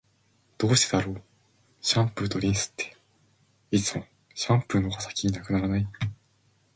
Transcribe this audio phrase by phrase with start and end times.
[0.57, 1.23] どうしてだろう、
[1.79, 2.97] シャンプーとリンスって、
[3.69, 5.87] いつもシャンプーの方が先に無くならない？